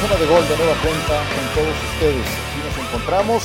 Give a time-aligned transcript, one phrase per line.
[0.00, 2.24] zona de gol de nueva cuenta con todos ustedes.
[2.24, 3.42] Aquí nos encontramos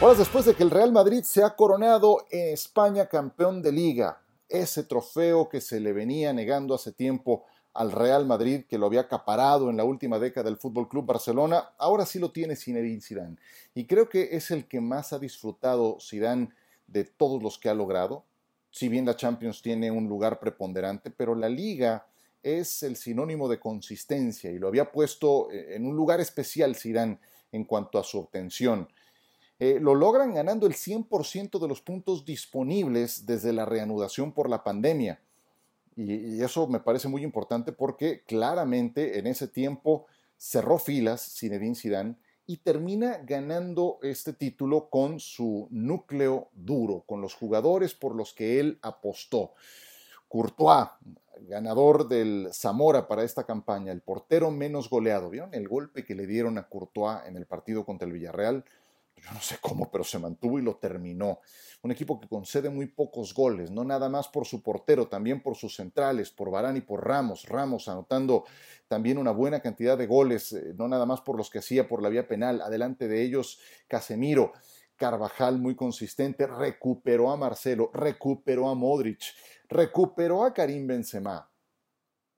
[0.00, 4.20] horas después de que el Real Madrid se ha coronado en España campeón de liga.
[4.48, 9.02] Ese trofeo que se le venía negando hace tiempo al Real Madrid, que lo había
[9.02, 13.36] acaparado en la última década del Fútbol Club Barcelona, ahora sí lo tiene Zinedine Zidane.
[13.74, 16.48] Y creo que es el que más ha disfrutado Zidane
[16.88, 18.24] de todos los que ha logrado.
[18.72, 22.08] Si bien la Champions tiene un lugar preponderante, pero la liga
[22.44, 27.18] es el sinónimo de consistencia y lo había puesto eh, en un lugar especial Zidane
[27.50, 28.88] en cuanto a su obtención.
[29.58, 34.62] Eh, lo logran ganando el 100% de los puntos disponibles desde la reanudación por la
[34.62, 35.20] pandemia.
[35.96, 42.16] Y, eso me parece muy importante porque claramente en ese tiempo cerró filas Zinedine Zidane
[42.46, 48.60] y termina ganando este título con su núcleo duro, con los jugadores por los que
[48.60, 49.54] él apostó.
[50.28, 50.88] Courtois,
[51.40, 55.30] ganador del Zamora para esta campaña, el portero menos goleado.
[55.30, 58.64] ¿Vieron el golpe que le dieron a Courtois en el partido contra el Villarreal?
[59.16, 61.40] Yo no sé cómo, pero se mantuvo y lo terminó.
[61.82, 65.56] Un equipo que concede muy pocos goles, no nada más por su portero, también por
[65.56, 67.46] sus centrales, por Barán y por Ramos.
[67.48, 68.44] Ramos anotando
[68.88, 72.02] también una buena cantidad de goles, eh, no nada más por los que hacía por
[72.02, 72.60] la vía penal.
[72.60, 74.52] Adelante de ellos, Casemiro.
[74.96, 79.20] Carvajal muy consistente, recuperó a Marcelo, recuperó a Modric,
[79.68, 81.50] recuperó a Karim Benzema.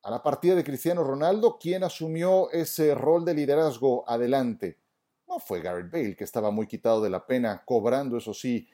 [0.03, 4.79] A la partida de Cristiano Ronaldo, ¿quién asumió ese rol de liderazgo adelante?
[5.29, 8.69] No fue Garrett Bale, que estaba muy quitado de la pena, cobrando, eso sí,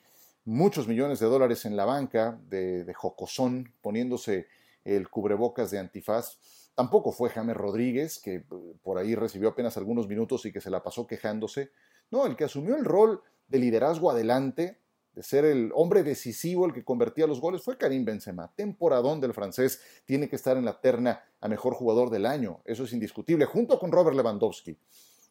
[0.44, 4.46] muchos millones de dólares en la banca de, de jocosón, poniéndose
[4.84, 6.38] el cubrebocas de antifaz.
[6.74, 8.44] Tampoco fue James Rodríguez, que eh,
[8.82, 11.70] por ahí recibió apenas algunos minutos y que se la pasó quejándose.
[12.10, 14.78] No, el que asumió el rol de liderazgo adelante,
[15.14, 18.52] de ser el hombre decisivo, el que convertía los goles, fue Karim Benzema.
[18.54, 22.84] Temporadón del francés tiene que estar en la terna a mejor jugador del año, eso
[22.84, 24.78] es indiscutible, junto con Robert Lewandowski.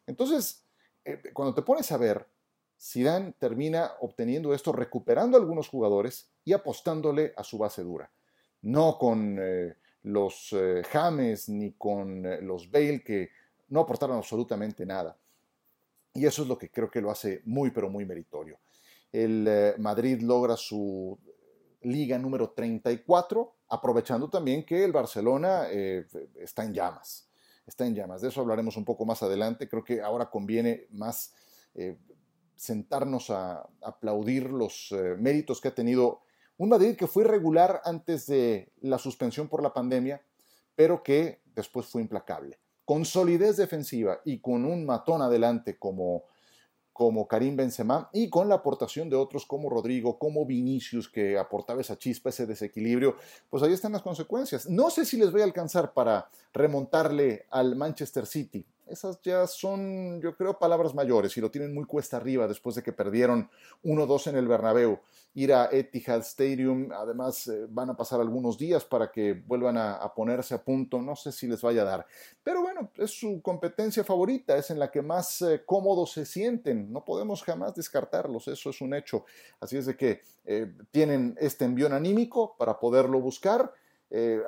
[0.06, 0.66] Entonces,
[1.04, 2.28] eh, cuando te pones a ver,
[2.80, 8.12] Zidane termina obteniendo esto, recuperando algunos jugadores y apostándole a su base dura.
[8.62, 13.30] No con eh, los eh, James ni con los Bale que
[13.70, 15.18] no aportaron absolutamente nada.
[16.14, 18.60] Y eso es lo que creo que lo hace muy, pero muy meritorio.
[19.12, 21.18] El eh, Madrid logra su
[21.82, 27.30] liga número 34, aprovechando también que el Barcelona eh, está en llamas.
[27.66, 28.22] Está en llamas.
[28.22, 29.70] De eso hablaremos un poco más adelante.
[29.70, 31.34] Creo que ahora conviene más
[31.74, 31.98] eh,
[32.56, 36.22] sentarnos a aplaudir los méritos que ha tenido
[36.62, 40.22] un Madrid que fue irregular antes de la suspensión por la pandemia,
[40.76, 46.26] pero que después fue implacable con solidez defensiva y con un matón adelante como,
[46.94, 51.82] como Karim Benzema y con la aportación de otros como Rodrigo, como Vinicius, que aportaba
[51.82, 53.16] esa chispa, ese desequilibrio,
[53.50, 54.70] pues ahí están las consecuencias.
[54.70, 60.20] No sé si les voy a alcanzar para remontarle al Manchester City esas ya son,
[60.22, 63.50] yo creo, palabras mayores y lo tienen muy cuesta arriba después de que perdieron
[63.84, 65.00] 1-2 en el Bernabéu.
[65.34, 70.14] Ir a Etihad Stadium, además eh, van a pasar algunos días para que vuelvan a,
[70.14, 72.06] ponerse a punto, no sé si les vaya a dar.
[72.44, 76.92] Pero bueno, es su competencia favorita, es en la que más eh, cómodos se sienten,
[76.92, 79.24] no podemos jamás descartarlos, eso es un hecho.
[79.62, 83.74] Así es de que eh, tienen este envión anímico para poderlo buscar,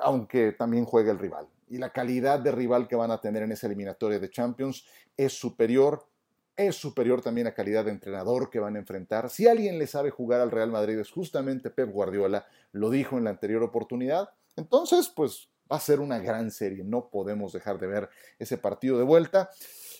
[0.02, 3.52] aunque también juegue el rival y la calidad de rival que van a tener en
[3.52, 4.84] esa eliminatoria de Champions
[5.16, 6.06] es superior.
[6.56, 9.28] Es superior también a calidad de entrenador que van a enfrentar.
[9.28, 13.24] Si alguien le sabe jugar al Real Madrid es justamente Pep Guardiola, lo dijo en
[13.24, 14.30] la anterior oportunidad.
[14.56, 16.84] Entonces, pues va a ser una gran serie.
[16.84, 18.08] No podemos dejar de ver
[18.38, 19.50] ese partido de vuelta.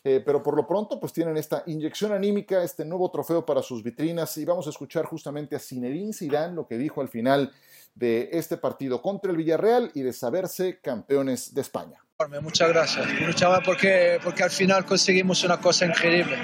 [0.07, 3.83] Eh, pero por lo pronto, pues tienen esta inyección anímica, este nuevo trofeo para sus
[3.83, 4.37] vitrinas.
[4.37, 7.51] Y vamos a escuchar justamente a Zinedine Zidane, lo que dijo al final
[7.95, 11.99] de este partido contra el Villarreal y de saberse campeones de España.
[12.41, 13.07] Muchas gracias.
[13.21, 16.39] Luchaba porque, porque al final conseguimos una cosa increíble.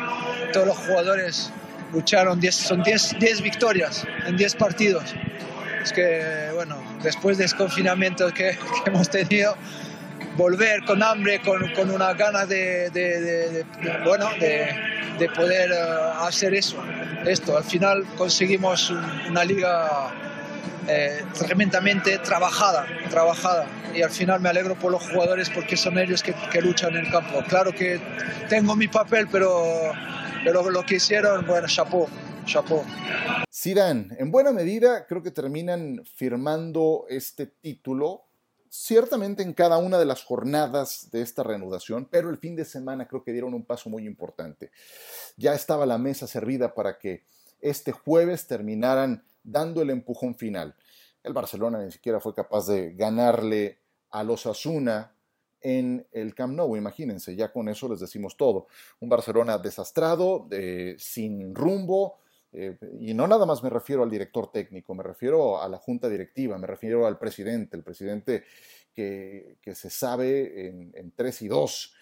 [0.53, 1.51] Todos los jugadores
[1.93, 5.15] lucharon, son 10 victorias en 10 partidos.
[5.83, 9.57] Es que, bueno, después del confinamiento que, que hemos tenido,
[10.37, 13.65] volver con hambre, con, con una ganas de, de,
[14.05, 15.77] bueno, de, poder eh,
[16.21, 16.83] hacer eso.
[17.27, 18.91] Esto, al final conseguimos
[19.29, 20.30] una liga
[20.93, 23.67] eh, tremendamente trabajada, trabajada.
[23.95, 27.11] Y al final me alegro por los jugadores porque son ellos que, luchan en el
[27.13, 27.43] campo.
[27.49, 28.01] Claro que
[28.49, 29.93] tengo mi papel, pero,
[30.45, 32.09] pero lo que hicieron, bueno, chapó.
[32.45, 32.85] Chapo.
[33.53, 38.25] Zidane, en buena medida creo que terminan firmando este título
[38.69, 43.07] ciertamente en cada una de las jornadas de esta reanudación, pero el fin de semana
[43.07, 44.71] creo que dieron un paso muy importante.
[45.37, 47.25] Ya estaba la mesa servida para que
[47.61, 50.75] este jueves terminaran dando el empujón final.
[51.23, 53.79] El Barcelona ni siquiera fue capaz de ganarle
[54.11, 55.15] a los Asuna
[55.61, 58.67] en el Camp Nou, imagínense, ya con eso les decimos todo.
[59.01, 62.19] Un Barcelona desastrado, eh, sin rumbo,
[62.53, 66.09] eh, y no nada más me refiero al director técnico, me refiero a la junta
[66.09, 68.45] directiva, me refiero al presidente, el presidente
[68.93, 71.95] que, se sabe en, en 3 y 2.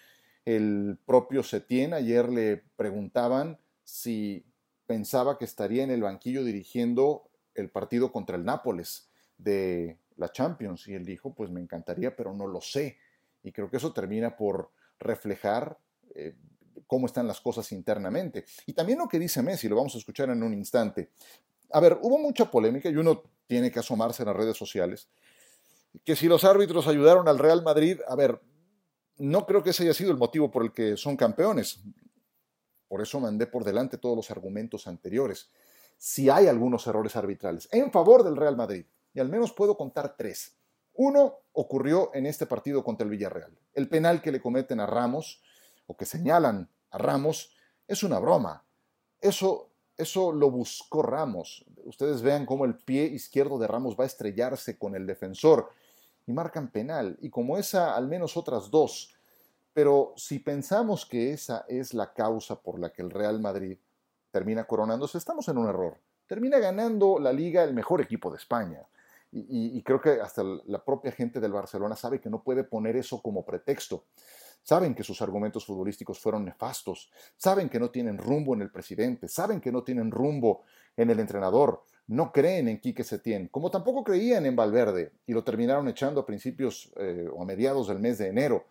[0.45, 4.45] El propio Setién, ayer le preguntaban si
[4.85, 10.87] pensaba que estaría en el banquillo dirigiendo el partido contra el Nápoles de la Champions.
[10.87, 12.97] Y él dijo, pues me encantaría, pero no lo sé.
[13.43, 15.77] Y creo que eso termina por reflejar
[16.15, 16.35] eh,
[16.87, 18.45] cómo están las cosas internamente.
[18.65, 21.11] Y también lo que dice Messi, lo vamos a escuchar en un instante.
[21.71, 25.07] A ver, hubo mucha polémica y uno tiene que asomarse en las redes sociales.
[26.03, 28.39] Que si los árbitros ayudaron al Real Madrid, a ver,
[29.17, 31.81] no creo que ese haya sido el motivo por el que son campeones.
[32.87, 35.49] Por eso mandé por delante todos los argumentos anteriores.
[36.01, 40.15] Si hay algunos errores arbitrales en favor del Real Madrid, y al menos puedo contar
[40.17, 40.55] tres.
[40.93, 43.51] Uno ocurrió en este partido contra el Villarreal.
[43.73, 45.41] El penal que le cometen a Ramos,
[45.87, 47.53] o que señalan a Ramos,
[47.85, 48.63] es una broma.
[49.19, 51.65] Eso, eso lo buscó Ramos.
[51.83, 55.69] Ustedes vean cómo el pie izquierdo de Ramos va a estrellarse con el defensor
[56.25, 57.17] y marcan penal.
[57.21, 59.13] Y como esa, al menos otras dos.
[59.73, 63.77] Pero si pensamos que esa es la causa por la que el Real Madrid
[64.31, 65.97] termina coronándose, estamos en un error.
[66.27, 68.87] Termina ganando la liga el mejor equipo de España.
[69.31, 73.21] Y, creo que hasta la propia gente del Barcelona sabe que no puede poner eso
[73.21, 74.05] como pretexto.
[74.63, 79.27] Saben que sus argumentos futbolísticos fueron nefastos, saben que no tienen rumbo en el presidente,
[79.27, 80.63] saben que no tienen rumbo
[80.97, 85.43] en el entrenador, no creen en Quique Setién, como tampoco creían en Valverde y lo
[85.43, 88.65] terminaron echando a principios eh, o a mediados del mes de enero.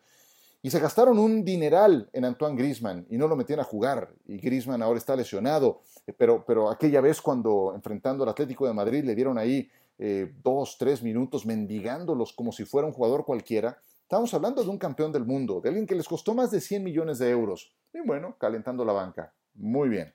[0.60, 4.12] Y se gastaron un dineral en Antoine Grisman y no lo metían a jugar.
[4.26, 5.82] Y Grisman ahora está lesionado.
[6.06, 10.32] Eh, pero, pero aquella vez cuando enfrentando al Atlético de Madrid le dieron ahí eh,
[10.42, 15.12] dos, tres minutos mendigándolos como si fuera un jugador cualquiera, estamos hablando de un campeón
[15.12, 17.72] del mundo, de alguien que les costó más de 100 millones de euros.
[17.92, 19.32] Y bueno, calentando la banca.
[19.54, 20.14] Muy bien.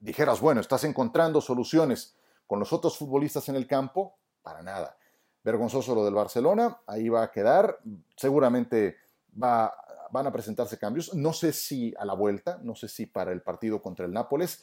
[0.00, 2.16] Dijeras, bueno, estás encontrando soluciones
[2.46, 4.16] con los otros futbolistas en el campo.
[4.42, 4.96] Para nada.
[5.44, 7.78] Vergonzoso lo del Barcelona, ahí va a quedar.
[8.16, 8.96] Seguramente
[9.40, 9.74] va,
[10.10, 11.14] van a presentarse cambios.
[11.14, 14.60] No sé si a la vuelta, no sé si para el partido contra el Nápoles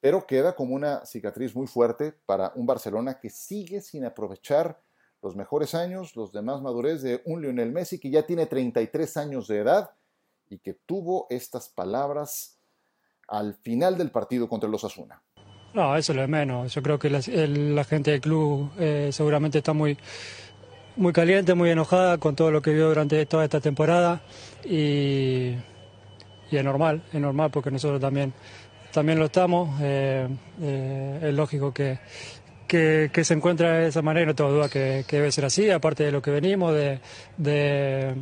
[0.00, 4.80] pero queda como una cicatriz muy fuerte para un Barcelona que sigue sin aprovechar
[5.22, 9.16] los mejores años, los de más madurez de un Lionel Messi que ya tiene 33
[9.18, 9.90] años de edad
[10.48, 12.58] y que tuvo estas palabras
[13.28, 15.22] al final del partido contra los Asuna.
[15.74, 16.74] No, eso es lo de menos.
[16.74, 19.96] Yo creo que la, gente del club eh, seguramente está muy,
[21.00, 24.20] muy caliente, muy enojada con todo lo que vio durante toda esta temporada
[24.64, 25.54] y,
[26.50, 28.34] y es normal, es normal porque nosotros también
[28.92, 29.80] también lo estamos.
[29.80, 30.28] Eh,
[30.60, 32.00] eh, es lógico que,
[32.66, 36.12] que, se encuentra de esa manera, no tengo duda que, debe ser así, aparte de
[36.12, 37.00] lo que venimos, de,
[37.38, 38.14] de,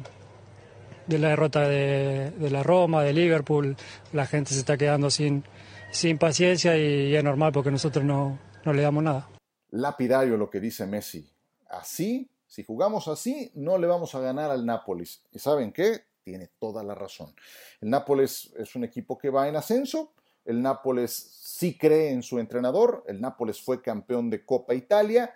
[1.08, 3.76] la derrota de, la Roma, de Liverpool,
[4.12, 5.42] la gente se está quedando sin,
[5.90, 9.28] sin paciencia y, es normal porque nosotros no, no le damos nada.
[9.70, 11.28] Lapidario lo que dice Messi.
[11.68, 15.22] Así, si jugamos así, no le vamos a ganar al Nápoles.
[15.30, 16.00] ¿Y saben qué?
[16.24, 17.34] Tiene toda la razón.
[17.80, 20.14] El Nápoles es un equipo que va en ascenso,
[20.46, 25.34] el Nápoles sí cree en su entrenador, el Nápoles fue campeón de Copa Italia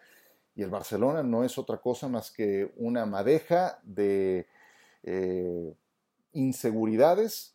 [0.54, 4.48] y el Barcelona no es otra cosa más que una madeja de
[5.02, 5.74] eh,
[6.32, 7.54] inseguridades,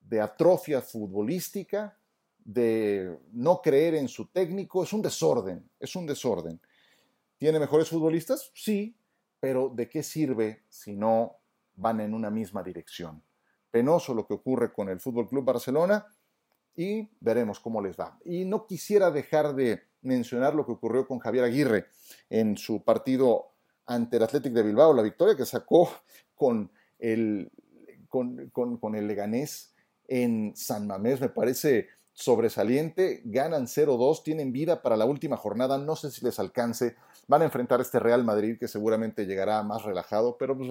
[0.00, 1.98] de atrofia futbolística,
[2.38, 6.58] de no creer en su técnico, es un desorden, es un desorden.
[7.36, 8.50] ¿Tiene mejores futbolistas?
[8.54, 8.96] Sí,
[9.44, 11.36] pero ¿de qué sirve si no
[11.74, 13.22] van en una misma dirección?
[13.70, 16.06] Penoso lo que ocurre con el Fútbol Club Barcelona
[16.74, 18.18] y veremos cómo les va.
[18.24, 21.88] Y no quisiera dejar de mencionar lo que ocurrió con Javier Aguirre
[22.30, 23.52] en su partido
[23.84, 25.90] ante el Athletic de Bilbao, la victoria que sacó
[26.34, 27.52] con el,
[28.08, 29.74] con, el Leganés
[30.08, 35.96] en San Mamés, me parece sobresaliente, ganan 0-2, tienen vida para la última jornada, no
[35.96, 40.36] sé si les alcance, van a enfrentar este Real Madrid que seguramente llegará más relajado,
[40.38, 40.70] pero pues,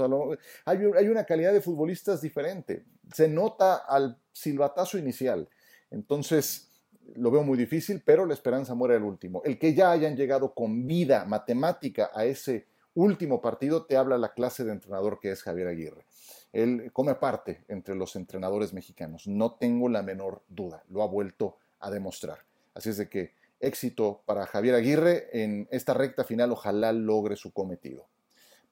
[0.65, 5.49] hay una calidad de futbolistas diferente, se nota al silbatazo inicial,
[5.93, 6.71] entonces,
[7.15, 9.41] lo veo muy difícil, pero la esperanza muere al último.
[9.45, 14.33] El que ya hayan llegado con vida matemática a ese último partido te habla la
[14.33, 16.05] clase de entrenador que es Javier Aguirre.
[16.51, 21.57] Él come parte entre los entrenadores mexicanos, no tengo la menor duda, lo ha vuelto
[21.79, 22.39] a demostrar.
[22.73, 27.51] Así es de que éxito para Javier Aguirre en esta recta final, ojalá logre su
[27.53, 28.07] cometido.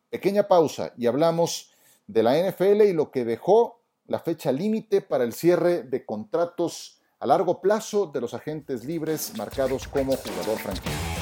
[0.09, 1.71] Pequeña pausa y hablamos
[2.07, 7.01] de la NFL y lo que dejó la fecha límite para el cierre de contratos
[7.19, 11.20] a largo plazo de los agentes libres marcados como jugador franquicia.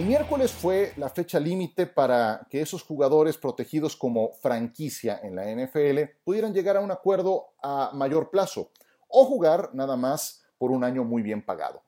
[0.00, 5.44] El miércoles fue la fecha límite para que esos jugadores protegidos como franquicia en la
[5.44, 8.72] NFL pudieran llegar a un acuerdo a mayor plazo
[9.08, 11.82] o jugar nada más por un año muy bien pagado.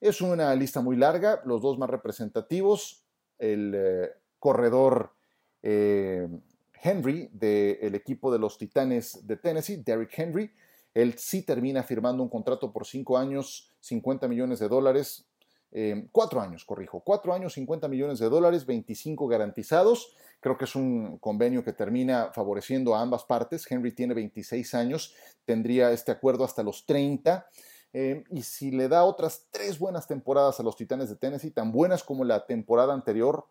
[0.00, 3.04] Es una lista muy larga, los dos más representativos,
[3.38, 5.12] el eh, corredor
[5.62, 6.26] eh,
[6.82, 10.50] Henry del equipo de los Titanes de Tennessee, Derrick Henry,
[10.92, 15.28] él sí termina firmando un contrato por cinco años, 50 millones de dólares,
[15.76, 20.14] eh, cuatro años, corrijo, cuatro años, 50 millones de dólares, 25 garantizados.
[20.38, 23.68] Creo que es un convenio que termina favoreciendo a ambas partes.
[23.68, 27.48] Henry tiene 26 años, tendría este acuerdo hasta los 30.
[27.92, 31.72] Eh, y si le da otras tres buenas temporadas a los Titanes de Tennessee, tan
[31.72, 33.48] buenas como la temporada anterior,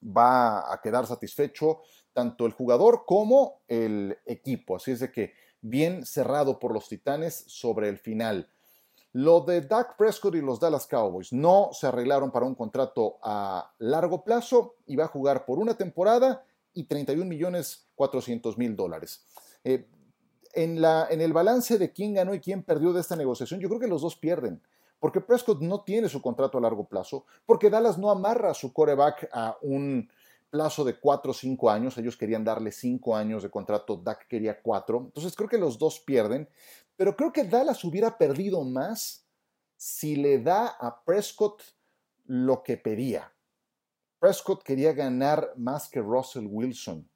[0.00, 1.80] va a quedar satisfecho
[2.12, 4.76] tanto el jugador como el equipo.
[4.76, 8.48] Así es de que bien cerrado por los Titanes sobre el final.
[9.12, 13.72] Lo de Dak Prescott y los Dallas Cowboys no se arreglaron para un contrato a
[13.78, 19.22] largo plazo y va a jugar por una temporada y 31 millones 400 mil dólares.
[19.64, 19.86] Eh,
[20.54, 23.80] en, en el balance de quién ganó y quién perdió de esta negociación, yo creo
[23.80, 24.62] que los dos pierden,
[24.98, 28.72] porque Prescott no tiene su contrato a largo plazo, porque Dallas no amarra a su
[28.72, 30.08] coreback a un
[30.52, 34.60] plazo de 4 o 5 años, ellos querían darle 5 años de contrato, Dak quería
[34.60, 36.46] 4, entonces creo que los dos pierden,
[36.94, 39.26] pero creo que Dallas hubiera perdido más
[39.78, 41.62] si le da a Prescott
[42.26, 43.32] lo que pedía.
[44.18, 47.08] Prescott quería ganar más que Russell Wilson.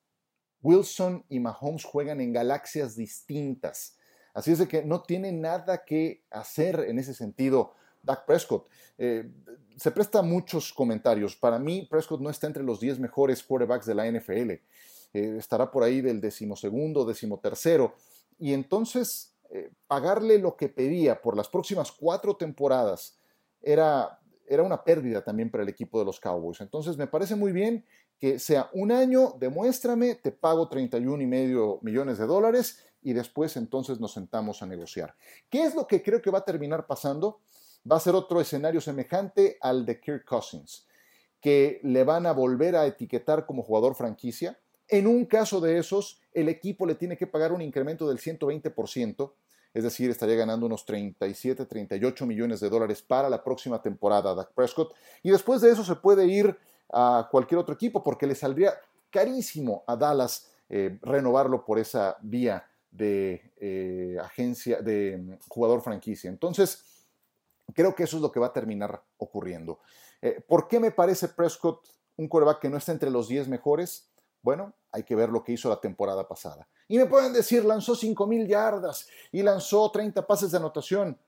[0.62, 3.98] Wilson y Mahomes juegan en galaxias distintas.
[4.32, 7.74] Así es de que no tiene nada que hacer en ese sentido
[8.06, 8.68] Dak Prescott.
[8.96, 9.28] Eh,
[9.76, 11.36] se presta muchos comentarios.
[11.36, 14.50] Para mí, Prescott no está entre los 10 mejores quarterbacks de la NFL.
[14.50, 14.62] Eh,
[15.38, 17.94] estará por ahí del decimosegundo, decimotercero.
[18.38, 23.18] Y entonces eh, pagarle lo que pedía por las próximas cuatro temporadas
[23.60, 26.60] era, era una pérdida también para el equipo de los Cowboys.
[26.60, 27.84] Entonces me parece muy bien
[28.18, 33.56] que sea un año, demuéstrame, te pago 31 y medio millones de dólares y después
[33.56, 35.14] entonces nos sentamos a negociar.
[35.50, 37.40] ¿Qué es lo que creo que va a terminar pasando?
[37.90, 40.86] Va a ser otro escenario semejante al de Kirk Cousins,
[41.40, 46.20] que le van a volver a etiquetar como jugador franquicia en un caso de esos,
[46.32, 49.32] el equipo le tiene que pagar un incremento del 120%,
[49.74, 54.52] es decir, estaría ganando unos 37, 38 millones de dólares para la próxima temporada Dak
[54.54, 54.94] Prescott.
[55.22, 56.56] Y después de eso se puede ir
[56.92, 58.74] a cualquier otro equipo porque le saldría
[59.10, 66.30] carísimo a Dallas eh, renovarlo por esa vía de eh, agencia, de mm, jugador franquicia.
[66.30, 66.84] Entonces,
[67.75, 69.80] creo que eso es lo que va a terminar ocurriendo.
[70.23, 74.08] Eh, ¿Por qué me parece Prescott un coreback que no está entre los 10 mejores?
[74.42, 76.68] Bueno, hay que ver lo que hizo la temporada pasada.
[76.88, 81.18] Y me pueden decir, lanzó 5.000 yardas y lanzó 30 pases de anotación.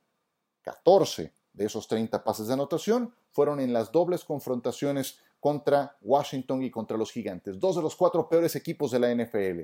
[0.63, 6.71] 14 de esos 30 pases de anotación fueron en las dobles confrontaciones contra Washington y
[6.71, 9.63] contra los Gigantes, dos de los cuatro peores equipos de la NFL.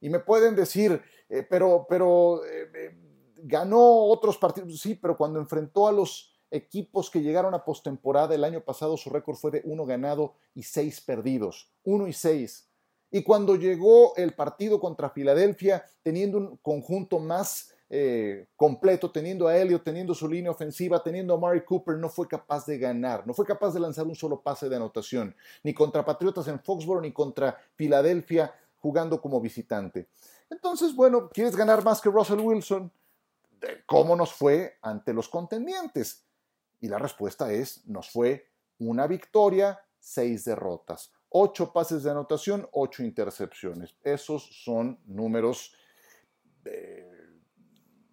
[0.00, 2.94] Y me pueden decir, eh, pero, pero eh,
[3.44, 4.80] ganó otros partidos.
[4.80, 9.10] Sí, pero cuando enfrentó a los equipos que llegaron a postemporada el año pasado, su
[9.10, 11.70] récord fue de uno ganado y seis perdidos.
[11.84, 12.68] Uno y seis.
[13.10, 19.56] Y cuando llegó el partido contra Filadelfia, teniendo un conjunto más eh, completo, teniendo a
[19.56, 23.34] Elliot, teniendo su línea ofensiva, teniendo a Mari Cooper, no fue capaz de ganar, no
[23.34, 27.12] fue capaz de lanzar un solo pase de anotación, ni contra Patriotas en Foxborough, ni
[27.12, 30.08] contra Filadelfia jugando como visitante.
[30.50, 32.90] Entonces, bueno, ¿quieres ganar más que Russell Wilson?
[33.86, 36.26] ¿Cómo nos fue ante los contendientes?
[36.80, 41.12] Y la respuesta es, nos fue una victoria, seis derrotas.
[41.30, 43.96] 8 pases de anotación, 8 intercepciones.
[44.04, 45.74] Esos son números,
[46.64, 47.10] eh,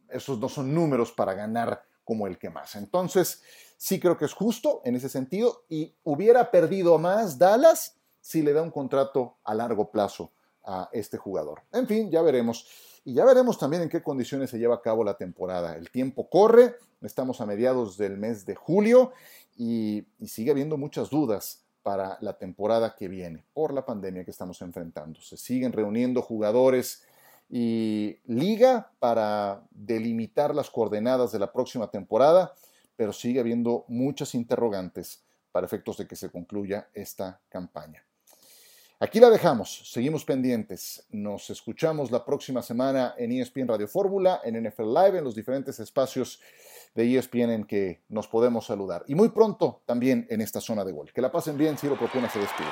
[0.09, 2.75] esos no son números para ganar como el que más.
[2.75, 3.43] Entonces,
[3.77, 8.53] sí creo que es justo en ese sentido y hubiera perdido más Dallas si le
[8.53, 10.31] da un contrato a largo plazo
[10.63, 11.61] a este jugador.
[11.71, 12.67] En fin, ya veremos.
[13.03, 15.75] Y ya veremos también en qué condiciones se lleva a cabo la temporada.
[15.75, 19.11] El tiempo corre, estamos a mediados del mes de julio
[19.57, 24.31] y, y sigue habiendo muchas dudas para la temporada que viene por la pandemia que
[24.31, 25.19] estamos enfrentando.
[25.19, 27.03] Se siguen reuniendo jugadores
[27.49, 32.53] y liga para delimitar las coordenadas de la próxima temporada,
[32.95, 38.05] pero sigue habiendo muchas interrogantes para efectos de que se concluya esta campaña.
[39.03, 41.07] Aquí la dejamos, seguimos pendientes.
[41.09, 45.79] Nos escuchamos la próxima semana en ESPN Radio Fórmula, en NFL Live, en los diferentes
[45.79, 46.39] espacios
[46.93, 49.03] de ESPN en que nos podemos saludar.
[49.07, 51.11] Y muy pronto también en esta zona de gol.
[51.11, 52.69] Que la pasen bien, Ciro Procuna se despide.